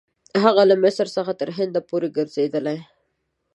هغه 0.43 0.63
له 0.69 0.75
مصر 0.83 1.05
څخه 1.15 1.31
تر 1.39 1.49
هند 1.57 1.75
پورې 1.89 2.07
ګرځېدلی. 2.17 2.77